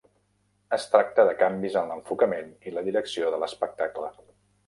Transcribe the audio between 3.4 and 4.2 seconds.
l'espectacle.